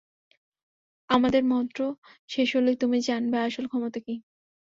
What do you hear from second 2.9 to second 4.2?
জানবে আসল ক্ষমতা কী।